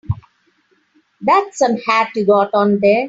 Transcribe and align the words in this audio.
That's 1.21 1.59
some 1.59 1.77
hat 1.77 2.09
you 2.15 2.25
got 2.25 2.55
on 2.55 2.79
there. 2.79 2.99